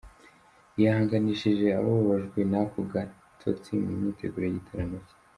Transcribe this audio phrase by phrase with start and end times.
[0.77, 5.15] Yihanganishije ababajwe n’ako gatotsi mu myiteguro y’igitaramo cye.